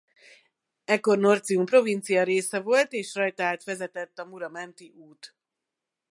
[0.85, 5.35] Ekkor Noricum provincia része volt és rajta át vezetett a Mura-menti út.